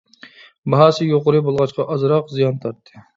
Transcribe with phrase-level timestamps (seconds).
[0.73, 3.03] «باھاسى يۇقىرى» بولغاچقا، ئازراق زىيان تارتتى.